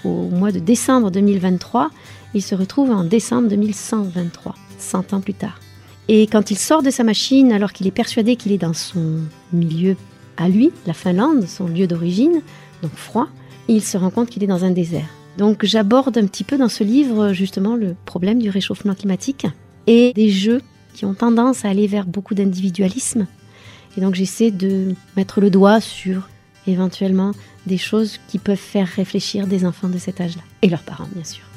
euh, 0.04 0.08
au 0.08 0.28
mois 0.28 0.50
de 0.50 0.58
décembre 0.58 1.10
2023, 1.10 1.90
il 2.34 2.42
se 2.42 2.54
retrouve 2.54 2.90
en 2.90 3.04
décembre 3.04 3.48
2123, 3.48 4.54
100 4.78 5.12
ans 5.12 5.20
plus 5.20 5.34
tard. 5.34 5.60
Et 6.08 6.26
quand 6.26 6.50
il 6.50 6.58
sort 6.58 6.82
de 6.82 6.90
sa 6.90 7.04
machine, 7.04 7.52
alors 7.52 7.72
qu'il 7.72 7.86
est 7.86 7.92
persuadé 7.92 8.36
qu'il 8.36 8.52
est 8.52 8.58
dans 8.58 8.72
son 8.72 9.20
milieu 9.52 9.96
à 10.38 10.48
lui, 10.48 10.70
la 10.86 10.94
Finlande, 10.94 11.46
son 11.46 11.66
lieu 11.66 11.86
d'origine, 11.86 12.40
donc 12.82 12.92
froid, 12.94 13.28
il 13.68 13.82
se 13.82 13.98
rend 13.98 14.10
compte 14.10 14.30
qu'il 14.30 14.42
est 14.42 14.48
dans 14.48 14.64
un 14.64 14.70
désert. 14.70 15.08
Donc 15.36 15.64
j'aborde 15.64 16.16
un 16.18 16.26
petit 16.26 16.44
peu 16.44 16.56
dans 16.56 16.68
ce 16.68 16.82
livre 16.82 17.32
justement 17.32 17.76
le 17.76 17.94
problème 18.06 18.40
du 18.40 18.50
réchauffement 18.50 18.94
climatique 18.94 19.46
et 19.86 20.12
des 20.14 20.30
jeux 20.30 20.62
qui 20.94 21.04
ont 21.04 21.14
tendance 21.14 21.64
à 21.64 21.68
aller 21.68 21.86
vers 21.86 22.06
beaucoup 22.06 22.34
d'individualisme. 22.34 23.26
Et 23.96 24.00
donc 24.00 24.14
j'essaie 24.14 24.50
de 24.50 24.94
mettre 25.16 25.40
le 25.40 25.50
doigt 25.50 25.80
sur 25.80 26.28
éventuellement 26.66 27.32
des 27.66 27.78
choses 27.78 28.18
qui 28.28 28.38
peuvent 28.38 28.56
faire 28.56 28.88
réfléchir 28.88 29.46
des 29.46 29.64
enfants 29.64 29.88
de 29.88 29.98
cet 29.98 30.20
âge-là. 30.20 30.42
Et 30.62 30.68
leurs 30.68 30.82
parents, 30.82 31.08
bien 31.14 31.24
sûr. 31.24 31.47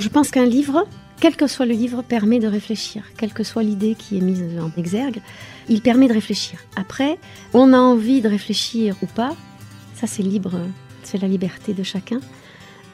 Je 0.00 0.08
pense 0.08 0.30
qu'un 0.30 0.46
livre, 0.46 0.86
quel 1.20 1.36
que 1.36 1.46
soit 1.46 1.66
le 1.66 1.74
livre, 1.74 2.02
permet 2.02 2.38
de 2.38 2.46
réfléchir, 2.46 3.04
quelle 3.18 3.34
que 3.34 3.44
soit 3.44 3.62
l'idée 3.62 3.94
qui 3.94 4.16
est 4.16 4.22
mise 4.22 4.42
en 4.58 4.72
exergue, 4.80 5.20
il 5.68 5.82
permet 5.82 6.08
de 6.08 6.14
réfléchir. 6.14 6.58
Après, 6.74 7.18
on 7.52 7.74
a 7.74 7.78
envie 7.78 8.22
de 8.22 8.28
réfléchir 8.28 8.96
ou 9.02 9.06
pas, 9.06 9.36
ça 9.94 10.06
c'est 10.06 10.22
libre, 10.22 10.58
c'est 11.02 11.20
la 11.20 11.28
liberté 11.28 11.74
de 11.74 11.82
chacun. 11.82 12.20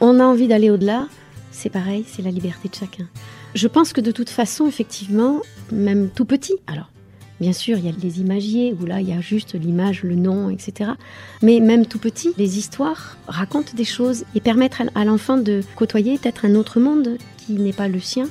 On 0.00 0.18
a 0.18 0.24
envie 0.24 0.48
d'aller 0.48 0.68
au-delà, 0.68 1.06
c'est 1.52 1.70
pareil, 1.70 2.04
c'est 2.08 2.22
la 2.22 2.32
liberté 2.32 2.68
de 2.68 2.74
chacun. 2.74 3.06
Je 3.54 3.68
pense 3.68 3.92
que 3.92 4.00
de 4.00 4.10
toute 4.10 4.28
façon, 4.28 4.66
effectivement, 4.66 5.42
même 5.70 6.10
tout 6.10 6.24
petit, 6.24 6.56
alors 6.66 6.90
Bien 7.40 7.52
sûr, 7.52 7.76
il 7.76 7.84
y 7.84 7.88
a 7.88 7.92
les 8.02 8.20
imagiers 8.20 8.74
où 8.80 8.86
là, 8.86 9.00
il 9.00 9.08
y 9.08 9.12
a 9.12 9.20
juste 9.20 9.54
l'image, 9.54 10.02
le 10.02 10.14
nom, 10.14 10.48
etc. 10.48 10.92
Mais 11.42 11.60
même 11.60 11.86
tout 11.86 11.98
petit, 11.98 12.32
les 12.38 12.58
histoires 12.58 13.18
racontent 13.28 13.72
des 13.74 13.84
choses 13.84 14.24
et 14.34 14.40
permettent 14.40 14.78
à 14.94 15.04
l'enfant 15.04 15.36
de 15.36 15.62
côtoyer 15.76 16.18
peut-être 16.18 16.46
un 16.46 16.54
autre 16.54 16.80
monde 16.80 17.18
qui 17.36 17.52
n'est 17.54 17.74
pas 17.74 17.88
le 17.88 18.00
sien 18.00 18.28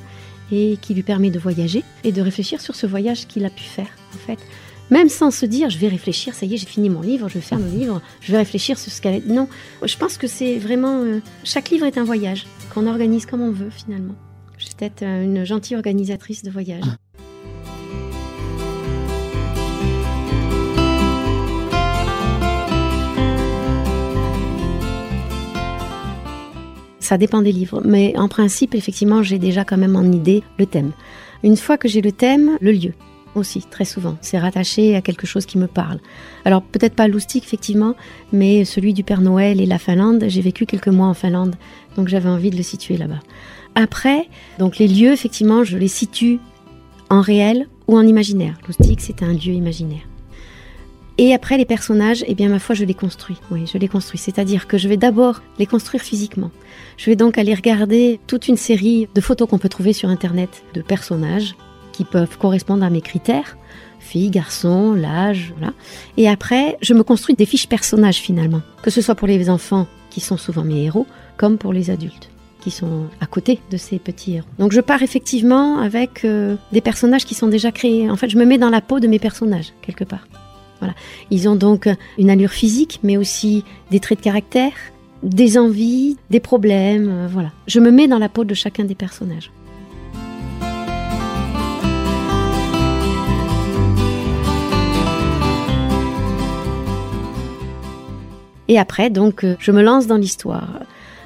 et 0.51 0.77
qui 0.81 0.93
lui 0.93 1.03
permet 1.03 1.29
de 1.29 1.39
voyager 1.39 1.83
et 2.03 2.12
de 2.12 2.21
réfléchir 2.21 2.62
sur 2.62 2.75
ce 2.75 2.88
voyage 2.88 3.27
qu'il 3.27 3.45
a 3.45 3.50
pu 3.50 3.63
faire, 3.63 3.89
en 4.13 4.17
fait. 4.17 4.39
Même 4.91 5.09
sans 5.09 5.31
se 5.31 5.45
dire, 5.45 5.69
je 5.69 5.79
vais 5.79 5.88
réfléchir, 5.88 6.35
ça 6.35 6.45
y 6.45 6.53
est, 6.53 6.57
j'ai 6.57 6.67
fini 6.67 6.89
mon 6.89 7.01
livre, 7.01 7.27
je 7.27 7.35
vais 7.35 7.41
faire 7.41 7.57
mon 7.57 7.75
livre, 7.75 8.01
je 8.21 8.31
vais 8.31 8.38
réfléchir 8.38 8.77
sur 8.77 8.91
ce 8.91 9.01
qu'elle 9.01 9.15
est. 9.15 9.25
Non, 9.25 9.47
je 9.83 9.97
pense 9.97 10.17
que 10.17 10.27
c'est 10.27 10.57
vraiment. 10.57 11.01
Euh, 11.01 11.21
chaque 11.43 11.69
livre 11.71 11.85
est 11.88 11.97
un 11.97 12.03
voyage 12.03 12.45
qu'on 12.74 12.85
organise 12.85 13.25
comme 13.25 13.41
on 13.41 13.51
veut, 13.51 13.71
finalement. 13.71 14.13
Je 14.57 14.65
suis 14.65 14.75
peut-être 14.75 15.03
une 15.03 15.43
gentille 15.43 15.75
organisatrice 15.75 16.43
de 16.43 16.51
voyage. 16.51 16.83
Ça 27.05 27.19
dépend 27.19 27.43
des 27.43 27.51
livres, 27.51 27.83
mais 27.85 28.17
en 28.17 28.27
principe, 28.27 28.74
effectivement, 28.74 29.21
j'ai 29.21 29.38
déjà 29.38 29.63
quand 29.63 29.77
même 29.77 29.95
en 29.95 30.12
idée 30.12 30.41
le 30.57 30.65
thème. 30.65 30.91
Une 31.43 31.55
fois 31.55 31.77
que 31.77 31.88
j'ai 31.88 32.01
le 32.01 32.12
thème, 32.12 32.57
le 32.62 32.71
lieu 32.71 32.93
aussi, 33.35 33.62
très 33.62 33.85
souvent. 33.85 34.17
C'est 34.21 34.39
rattaché 34.39 34.95
à 34.95 35.03
quelque 35.03 35.27
chose 35.27 35.45
qui 35.45 35.59
me 35.59 35.67
parle. 35.67 36.00
Alors 36.45 36.63
peut-être 36.63 36.95
pas 36.95 37.07
loustique, 37.07 37.43
effectivement, 37.43 37.93
mais 38.33 38.65
celui 38.65 38.91
du 38.95 39.03
Père 39.03 39.21
Noël 39.21 39.62
et 39.62 39.67
la 39.67 39.77
Finlande, 39.77 40.25
j'ai 40.29 40.41
vécu 40.41 40.65
quelques 40.65 40.88
mois 40.88 41.05
en 41.05 41.13
Finlande, 41.13 41.57
donc 41.95 42.07
j'avais 42.07 42.29
envie 42.29 42.50
de 42.50 42.57
le 42.57 42.63
situer 42.63 42.97
là-bas. 42.97 43.19
Après, 43.75 44.27
donc 44.57 44.79
les 44.79 44.88
lieux, 44.88 45.12
effectivement, 45.12 45.63
je 45.63 45.77
les 45.77 45.88
situe 45.88 46.39
en 47.12 47.21
réel 47.21 47.67
ou 47.88 48.00
en 48.00 48.07
imaginaire. 48.07 48.57
Loustique, 48.65 49.01
c'est 49.01 49.21
un 49.21 49.33
lieu 49.33 49.53
imaginaire. 49.53 50.07
Et 51.17 51.34
après, 51.34 51.57
les 51.57 51.65
personnages, 51.65 52.25
eh 52.27 52.36
bien, 52.36 52.50
ma 52.50 52.60
foi, 52.60 52.75
je 52.75 52.84
les 52.84 52.93
construis. 52.93 53.38
Oui, 53.50 53.65
je 53.72 53.77
les 53.77 53.88
construis. 53.88 54.19
C'est-à-dire 54.19 54.67
que 54.67 54.77
je 54.77 54.89
vais 54.89 54.98
d'abord 54.98 55.41
les 55.60 55.65
construire 55.65 56.03
physiquement. 56.03 56.51
Je 56.98 57.10
vais 57.10 57.15
donc 57.15 57.38
aller 57.38 57.53
regarder 57.53 58.19
toute 58.27 58.50
une 58.50 58.57
série 58.57 59.07
de 59.15 59.22
photos 59.22 59.48
qu'on 59.48 59.57
peut 59.57 59.69
trouver 59.69 59.93
sur 59.93 60.10
Internet 60.10 60.63
de 60.74 60.81
personnages 60.81 61.55
qui 61.93 62.03
peuvent 62.03 62.38
correspondre 62.38 62.84
à 62.84 62.89
mes 62.89 63.01
critères. 63.01 63.57
Filles, 64.00 64.29
garçons, 64.29 64.93
l'âge, 64.93 65.53
voilà. 65.57 65.74
Et 66.17 66.27
après, 66.27 66.77
je 66.81 66.93
me 66.93 67.03
construis 67.03 67.36
des 67.36 67.45
fiches 67.45 67.67
personnages 67.67 68.17
finalement. 68.17 68.62
Que 68.84 68.91
ce 68.91 69.01
soit 69.01 69.15
pour 69.15 69.27
les 69.27 69.50
enfants, 69.50 69.88
qui 70.10 70.19
sont 70.19 70.38
souvent 70.38 70.63
mes 70.63 70.84
héros, 70.84 71.07
comme 71.38 71.57
pour 71.57 71.74
les 71.74 71.89
adultes 71.89 72.29
qui 72.62 72.72
sont 72.72 73.03
à 73.22 73.27
côté 73.27 73.60
de 73.69 73.77
ces 73.77 74.00
petits 74.00 74.38
héros. 74.38 74.48
Donc 74.57 74.72
je 74.72 74.81
pars 74.81 75.03
effectivement 75.03 75.77
avec 75.77 76.25
euh, 76.25 76.55
des 76.72 76.81
personnages 76.81 77.24
qui 77.24 77.36
sont 77.36 77.48
déjà 77.48 77.72
créés. 77.72 78.10
En 78.10 78.15
fait, 78.15 78.27
je 78.27 78.38
me 78.38 78.43
mets 78.43 78.57
dans 78.57 78.72
la 78.72 78.81
peau 78.81 79.00
de 79.00 79.07
mes 79.07 79.19
personnages, 79.19 79.72
quelque 79.84 80.03
part. 80.03 80.25
Ils 81.32 81.48
ont 81.50 81.56
donc 81.56 81.89
une 82.18 82.30
allure 82.30 82.51
physique, 82.51 83.00
mais 83.04 83.18
aussi 83.18 83.63
des 83.92 84.00
traits 84.00 84.20
de 84.20 84.24
caractère, 84.24 84.74
des 85.24 85.58
envies, 85.58 86.18
des 86.30 86.39
problèmes. 86.39 87.10
Euh, 87.10 87.27
voilà. 87.30 87.51
Je 87.68 87.80
me 87.80 87.92
mets 87.92 88.08
dans 88.08 88.20
la 88.20 88.30
peau 88.30 88.44
de 88.44 88.54
chacun 88.54 88.84
des 88.84 88.96
personnages. 88.96 89.51
Et 98.68 98.80
après, 98.80 99.10
donc, 99.10 99.44
euh, 99.44 99.56
je 99.60 99.72
me 99.72 99.82
lance 99.82 100.08
dans 100.08 100.18
l'histoire. 100.18 100.82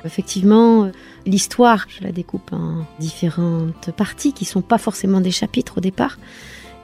Effectivement, 0.06 0.84
euh, 0.84 0.92
l'histoire, 1.26 1.86
je 1.88 2.04
la 2.04 2.12
découpe 2.12 2.52
en 2.52 2.86
différentes 3.00 3.92
parties 3.96 4.34
qui 4.34 4.46
ne 4.46 4.50
sont 4.50 4.62
pas 4.62 4.78
forcément 4.78 5.22
des 5.22 5.32
chapitres 5.32 5.78
au 5.78 5.82
départ. 5.82 6.18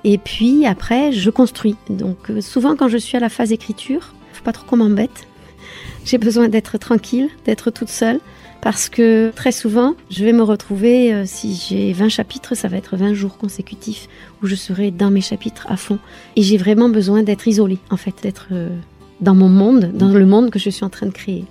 Et 0.05 0.19
puis 0.19 0.67
après, 0.67 1.11
je 1.11 1.31
construis. 1.31 1.75
Donc 1.89 2.29
euh, 2.29 2.39
souvent 2.39 2.75
quand 2.75 2.87
je 2.87 2.97
suis 2.97 3.17
à 3.17 3.19
la 3.19 3.27
phase 3.27 3.51
écriture, 3.51 4.13
faut 4.33 4.43
pas 4.43 4.53
trop 4.53 4.65
qu'on 4.65 4.77
m'embête. 4.77 5.27
J'ai 6.05 6.19
besoin 6.19 6.47
d'être 6.47 6.77
tranquille, 6.77 7.29
d'être 7.45 7.71
toute 7.71 7.89
seule, 7.89 8.19
Parce 8.61 8.87
que 8.87 9.31
très 9.35 9.51
souvent, 9.51 9.95
je 10.11 10.23
vais 10.23 10.31
me 10.31 10.43
retrouver, 10.43 11.11
euh, 11.11 11.23
si 11.25 11.55
j'ai 11.55 11.91
20 11.91 12.09
chapitres, 12.09 12.53
ça 12.53 12.67
va 12.67 12.77
être 12.77 12.95
20 12.97 13.15
jours 13.15 13.37
consécutifs 13.37 14.07
où 14.41 14.47
je 14.47 14.55
serai 14.55 14.91
dans 14.91 15.09
mes 15.09 15.21
chapitres 15.21 15.65
à 15.69 15.75
fond. 15.75 15.97
Et 16.35 16.43
j'ai 16.43 16.57
vraiment 16.57 16.89
besoin 16.89 17.23
d'être 17.23 17.47
isolée, 17.47 17.79
en 17.89 17.97
fait, 17.97 18.13
d'être 18.21 18.49
euh, 18.51 18.69
dans 19.21 19.35
mon 19.35 19.49
monde, 19.49 19.91
dans 19.93 20.09
le 20.09 20.25
monde 20.27 20.51
que 20.51 20.59
je 20.59 20.69
suis 20.69 20.85
en 20.85 20.89
train 20.89 21.07
de 21.07 21.11
créer. 21.11 21.45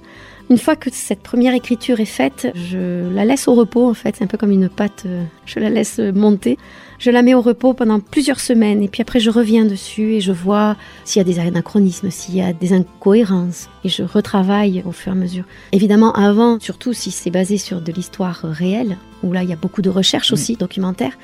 Une 0.50 0.58
fois 0.58 0.76
que 0.76 0.90
cette 0.92 1.22
première 1.22 1.54
écriture 1.54 2.00
est 2.00 2.04
faite, 2.04 2.52
je 2.54 3.08
la 3.14 3.24
laisse 3.24 3.48
au 3.48 3.54
repos 3.54 3.88
en 3.88 3.94
fait, 3.94 4.16
c'est 4.16 4.24
un 4.24 4.26
peu 4.26 4.36
comme 4.36 4.50
une 4.50 4.68
pâte, 4.68 5.04
euh, 5.06 5.24
je 5.46 5.58
la 5.58 5.70
laisse 5.70 5.98
monter. 5.98 6.58
Je 6.98 7.10
la 7.10 7.22
mets 7.22 7.34
au 7.34 7.40
repos 7.40 7.72
pendant 7.72 7.98
plusieurs 7.98 8.40
semaines 8.40 8.82
et 8.82 8.88
puis 8.88 9.02
après 9.02 9.20
je 9.20 9.30
reviens 9.30 9.64
dessus 9.64 10.14
et 10.14 10.20
je 10.20 10.32
vois 10.32 10.76
s'il 11.04 11.20
y 11.20 11.22
a 11.22 11.24
des 11.24 11.40
anachronismes, 11.40 12.10
s'il 12.10 12.36
y 12.36 12.42
a 12.42 12.52
des 12.52 12.72
incohérences 12.72 13.68
et 13.84 13.88
je 13.88 14.02
retravaille 14.02 14.82
au 14.86 14.92
fur 14.92 15.12
et 15.12 15.16
à 15.16 15.18
mesure. 15.18 15.44
Évidemment 15.72 16.12
avant, 16.12 16.60
surtout 16.60 16.92
si 16.92 17.10
c'est 17.10 17.30
basé 17.30 17.58
sur 17.58 17.80
de 17.80 17.90
l'histoire 17.90 18.40
réelle, 18.42 18.96
où 19.22 19.32
là 19.32 19.42
il 19.42 19.48
y 19.48 19.52
a 19.52 19.56
beaucoup 19.56 19.82
de 19.82 19.90
recherches 19.90 20.32
aussi 20.32 20.56
documentaires, 20.56 21.18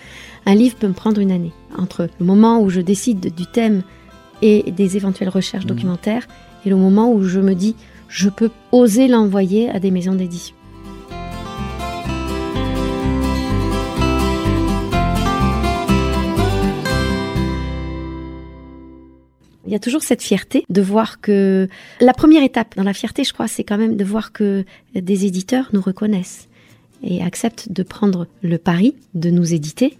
un 0.47 0.55
livre 0.55 0.77
peut 0.77 0.89
me 0.89 0.95
prendre 0.95 1.21
une 1.21 1.31
année. 1.31 1.53
Entre 1.77 2.09
le 2.19 2.27
moment 2.27 2.61
où 2.61 2.71
je 2.71 2.81
décide 2.81 3.35
du 3.35 3.47
thème 3.47 3.83
et 4.43 4.71
des 4.73 4.97
éventuelles 4.97 5.29
recherches 5.29 5.67
documentaires 5.67 6.27
et 6.65 6.71
le 6.71 6.77
moment 6.77 7.13
où 7.13 7.23
je 7.23 7.41
me 7.41 7.55
dis 7.55 7.77
je 8.11 8.29
peux 8.29 8.51
oser 8.73 9.09
l'envoyer 9.09 9.71
à 9.71 9.79
des 9.79 9.91
maisons 9.91 10.15
d'édition. 10.15 10.55
Il 19.67 19.73
y 19.73 19.77
a 19.77 19.79
toujours 19.79 20.03
cette 20.03 20.23
fierté 20.23 20.65
de 20.69 20.83
voir 20.83 21.21
que 21.21 21.69
la 22.01 22.13
première 22.13 22.43
étape 22.43 22.75
dans 22.77 22.83
la 22.83 22.93
fierté, 22.93 23.23
je 23.23 23.33
crois, 23.33 23.47
c'est 23.47 23.63
quand 23.63 23.79
même 23.79 23.97
de 23.97 24.05
voir 24.05 24.33
que 24.33 24.65
des 24.97 25.27
éditeurs 25.27 25.71
nous 25.73 25.81
reconnaissent 25.81 26.49
et 27.05 27.23
acceptent 27.23 27.71
de 27.71 27.85
prendre 27.85 28.27
le 28.43 28.59
pari 28.59 28.97
de 29.15 29.31
nous 29.31 29.55
éditer 29.55 29.97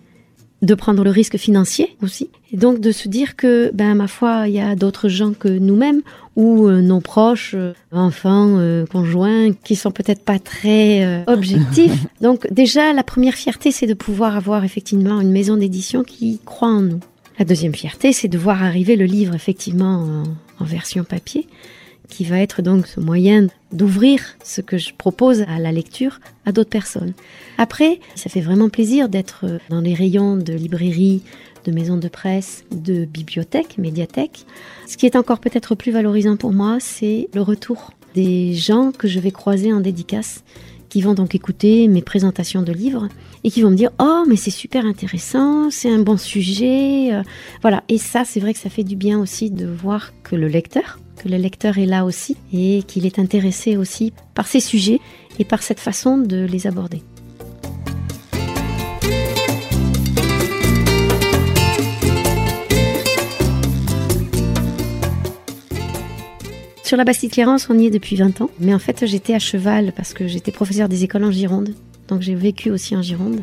de 0.63 0.75
prendre 0.75 1.05
le 1.05 1.11
risque 1.11 1.39
financier 1.39 1.97
aussi, 2.03 2.31
et 2.53 2.57
donc 2.57 2.81
de 2.81 2.93
se 2.93 3.09
dire 3.09 3.37
que, 3.37 3.71
ben, 3.73 3.95
ma 3.95 4.09
foi, 4.09 4.47
il 4.47 4.55
y 4.55 4.61
a 4.61 4.77
d'autres 4.77 5.09
gens 5.09 5.33
que 5.33 5.49
nous-mêmes 5.49 6.03
ou 6.41 6.69
euh, 6.69 6.81
nos 6.81 7.01
proches, 7.01 7.53
euh, 7.55 7.75
enfants, 7.93 8.57
euh, 8.57 8.87
conjoints, 8.87 9.53
qui 9.53 9.77
sont 9.77 9.91
peut-être 9.91 10.25
pas 10.25 10.39
très 10.39 11.23
objectifs. 11.27 12.07
donc 12.23 12.51
déjà, 12.51 12.95
la 12.95 13.03
première 13.03 13.35
fierté, 13.35 13.71
c'est 13.71 13.87
de 13.87 13.93
pouvoir 13.93 14.37
avoir 14.37 14.65
effectivement 14.65 15.21
une 15.21 15.33
maison 15.33 15.59
d'édition 15.59 16.03
qui 16.03 16.41
croit 16.47 16.69
en 16.69 16.81
nous. 16.81 17.01
La 17.39 17.45
deuxième 17.45 17.75
fierté, 17.75 18.15
c'est 18.15 18.29
de 18.29 18.39
voir 18.39 18.63
arriver 18.63 18.97
le 18.97 19.05
livre 19.05 19.35
effectivement 19.35 20.25
en 20.59 20.65
version 20.65 21.05
papier 21.05 21.47
qui 22.09 22.25
va 22.25 22.41
être 22.41 22.61
donc 22.61 22.89
ce 22.89 22.99
moyen 22.99 23.47
d'ouvrir 23.73 24.21
ce 24.43 24.61
que 24.61 24.79
je 24.79 24.93
propose 24.93 25.43
à 25.43 25.61
la 25.61 25.71
lecture 25.71 26.19
à 26.45 26.51
d'autres 26.51 26.71
personnes. 26.71 27.13
Après, 27.57 28.01
ça 28.17 28.29
fait 28.29 28.41
vraiment 28.41 28.69
plaisir 28.69 29.09
d'être 29.09 29.47
dans 29.69 29.81
les 29.81 29.95
rayons 29.95 30.37
de 30.37 30.53
librairies, 30.53 31.23
de 31.65 31.73
maisons 31.73 31.97
de 31.97 32.09
presse, 32.09 32.65
de 32.71 33.05
bibliothèques, 33.05 33.79
médiathèques. 33.79 34.47
Ce 34.87 34.97
qui 34.97 35.07
est 35.07 35.17
encore 35.17 35.41
peut-être 35.41 35.75
plus 35.75 35.93
valorisant 35.93 36.37
pour 36.37 36.53
moi, 36.53 36.79
c'est 36.81 37.29
le 37.35 37.43
retour 37.43 37.93
des 38.15 38.55
gens 38.55 38.93
que 38.93 39.09
je 39.09 39.21
vais 39.21 39.31
croiser 39.31 39.73
en 39.73 39.81
dédicace, 39.81 40.43
qui 40.89 41.03
vont 41.03 41.15
donc 41.15 41.35
écouter 41.35 41.87
mes 41.87 42.03
présentations 42.03 42.63
de 42.63 42.73
livres 42.73 43.09
et 43.45 43.51
qui 43.51 43.63
vont 43.63 43.71
me 43.71 43.77
dire 43.77 43.91
oh 44.01 44.25
mais 44.29 44.37
c'est 44.37 44.51
super 44.51 44.85
intéressant, 44.85 45.71
c'est 45.71 45.91
un 45.91 46.01
bon 46.01 46.17
sujet, 46.17 47.13
euh, 47.13 47.23
voilà. 47.63 47.85
Et 47.89 47.99
ça, 47.99 48.25
c'est 48.25 48.41
vrai 48.41 48.53
que 48.53 48.59
ça 48.59 48.71
fait 48.71 48.85
du 48.85 48.97
bien 48.97 49.21
aussi 49.21 49.51
de 49.51 49.67
voir 49.67 50.13
que 50.25 50.37
le 50.37 50.49
lecteur 50.49 50.99
que 51.21 51.29
le 51.29 51.37
lecteur 51.37 51.79
est 51.79 51.87
là 51.87 52.05
aussi 52.05 52.37
et 52.53 52.83
qu'il 52.83 53.05
est 53.05 53.19
intéressé 53.19 53.77
aussi 53.77 54.13
par 54.35 54.47
ces 54.47 54.61
sujets 54.61 55.01
et 55.39 55.45
par 55.45 55.63
cette 55.63 55.81
façon 55.81 56.17
de 56.17 56.47
les 56.47 56.67
aborder. 56.67 57.03
Sur 66.91 66.97
la 66.97 67.05
Bastille-Clérance, 67.05 67.71
on 67.71 67.79
y 67.79 67.87
est 67.87 67.91
depuis 67.91 68.17
20 68.17 68.41
ans. 68.41 68.51
Mais 68.59 68.75
en 68.75 68.81
fait, 68.81 69.07
j'étais 69.07 69.33
à 69.33 69.39
cheval 69.39 69.93
parce 69.95 70.13
que 70.13 70.27
j'étais 70.27 70.51
professeur 70.51 70.89
des 70.89 71.05
écoles 71.05 71.23
en 71.23 71.31
Gironde. 71.31 71.73
Donc 72.09 72.21
j'ai 72.21 72.35
vécu 72.35 72.69
aussi 72.73 72.97
en 72.97 73.01
Gironde. 73.01 73.43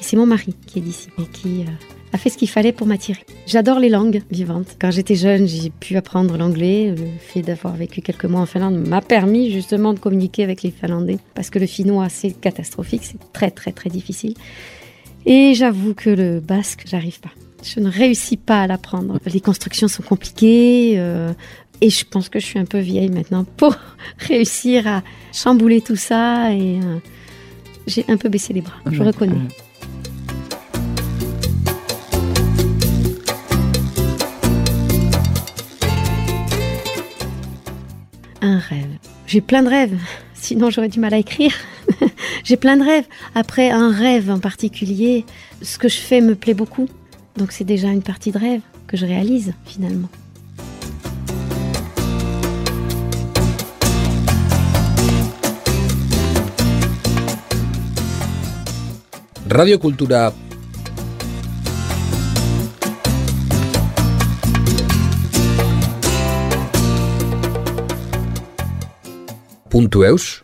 C'est 0.00 0.16
mon 0.16 0.24
mari 0.24 0.54
qui 0.68 0.78
est 0.78 0.82
d'ici 0.82 1.08
et 1.18 1.24
qui 1.24 1.62
euh, 1.62 2.12
a 2.12 2.16
fait 2.16 2.30
ce 2.30 2.38
qu'il 2.38 2.48
fallait 2.48 2.70
pour 2.70 2.86
m'attirer. 2.86 3.24
J'adore 3.44 3.80
les 3.80 3.88
langues 3.88 4.22
vivantes. 4.30 4.76
Quand 4.80 4.92
j'étais 4.92 5.16
jeune, 5.16 5.48
j'ai 5.48 5.70
pu 5.70 5.96
apprendre 5.96 6.36
l'anglais. 6.36 6.94
Le 6.96 7.06
fait 7.18 7.42
d'avoir 7.42 7.74
vécu 7.74 8.02
quelques 8.02 8.26
mois 8.26 8.40
en 8.40 8.46
Finlande 8.46 8.78
m'a 8.78 9.00
permis 9.00 9.50
justement 9.50 9.92
de 9.92 9.98
communiquer 9.98 10.44
avec 10.44 10.62
les 10.62 10.70
Finlandais 10.70 11.18
parce 11.34 11.50
que 11.50 11.58
le 11.58 11.66
finnois, 11.66 12.08
c'est 12.08 12.30
catastrophique, 12.30 13.02
c'est 13.02 13.32
très 13.32 13.50
très 13.50 13.72
très 13.72 13.90
difficile. 13.90 14.34
Et 15.26 15.54
j'avoue 15.54 15.94
que 15.94 16.10
le 16.10 16.38
basque, 16.38 16.84
j'arrive 16.86 17.18
pas. 17.18 17.32
Je 17.64 17.80
ne 17.80 17.90
réussis 17.90 18.36
pas 18.36 18.62
à 18.62 18.66
l'apprendre. 18.68 19.18
Les 19.26 19.40
constructions 19.40 19.88
sont 19.88 20.04
compliquées. 20.04 20.94
Euh, 20.98 21.32
et 21.80 21.90
je 21.90 22.04
pense 22.04 22.28
que 22.28 22.38
je 22.38 22.46
suis 22.46 22.58
un 22.58 22.64
peu 22.64 22.78
vieille 22.78 23.10
maintenant 23.10 23.44
pour 23.44 23.76
réussir 24.18 24.86
à 24.86 25.02
chambouler 25.32 25.80
tout 25.80 25.96
ça. 25.96 26.52
Et 26.52 26.78
euh, 26.80 26.98
j'ai 27.86 28.04
un 28.08 28.16
peu 28.16 28.28
baissé 28.28 28.52
les 28.52 28.60
bras, 28.60 28.76
je 28.90 29.02
reconnais. 29.02 29.36
un 38.42 38.58
rêve. 38.58 38.88
J'ai 39.26 39.40
plein 39.40 39.62
de 39.62 39.68
rêves, 39.68 39.98
sinon 40.34 40.70
j'aurais 40.70 40.88
du 40.88 41.00
mal 41.00 41.14
à 41.14 41.18
écrire. 41.18 41.52
J'ai 42.44 42.56
plein 42.56 42.76
de 42.76 42.82
rêves. 42.82 43.04
Après, 43.34 43.70
un 43.70 43.90
rêve 43.90 44.30
en 44.30 44.38
particulier, 44.38 45.26
ce 45.60 45.76
que 45.76 45.88
je 45.88 45.98
fais 45.98 46.20
me 46.20 46.34
plaît 46.34 46.54
beaucoup. 46.54 46.88
Donc 47.36 47.52
c'est 47.52 47.64
déjà 47.64 47.88
une 47.88 48.02
partie 48.02 48.32
de 48.32 48.38
rêve 48.38 48.62
que 48.86 48.96
je 48.96 49.04
réalise 49.06 49.52
finalement. 49.66 50.08
Radio 59.52 59.80
Cultura. 59.80 60.32
Puntu 69.68 70.04
eus 70.04 70.40